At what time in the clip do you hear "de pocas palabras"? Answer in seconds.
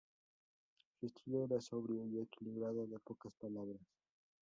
2.87-3.79